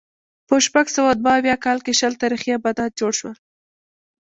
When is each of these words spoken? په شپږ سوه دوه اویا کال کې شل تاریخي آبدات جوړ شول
په 0.47 0.55
شپږ 0.65 0.87
سوه 0.95 1.11
دوه 1.19 1.31
اویا 1.39 1.55
کال 1.65 1.77
کې 1.85 1.93
شل 1.99 2.13
تاریخي 2.21 2.51
آبدات 2.59 2.91
جوړ 2.99 3.11
شول 3.19 3.37